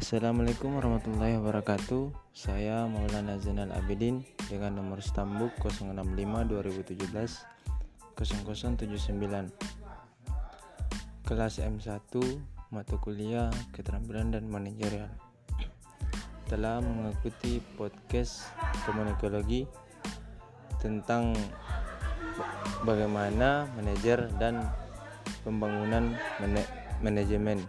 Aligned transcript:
Assalamualaikum 0.00 0.80
warahmatullahi 0.80 1.36
wabarakatuh. 1.36 2.32
Saya 2.32 2.88
Maulana 2.88 3.36
Zainal 3.36 3.68
Abidin 3.68 4.24
Dengan 4.48 4.80
nomor 4.80 5.04
stambuk 5.04 5.52
065 5.60 5.92
2017 6.24 7.04
0079 8.16 9.52
Kelas 11.28 11.54
M1 11.60 12.00
Mata 12.72 12.96
kuliah 12.96 13.52
Keterampilan 13.76 14.32
dan 14.32 14.48
Manajerial. 14.48 15.12
Telah 16.48 16.80
mengikuti 16.80 17.60
podcast 17.76 18.48
komunikologi 18.88 19.68
Tentang 20.80 21.36
Bagaimana 22.88 23.68
manajer 23.76 24.32
dan 24.40 24.64
Pembangunan 25.44 26.16
manajemen 27.04 27.68